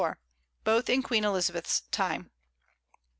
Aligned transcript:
both 0.63 0.89
in 0.89 1.03
Queen 1.03 1.23
Elizabeth's 1.23 1.81
Time. 1.91 2.31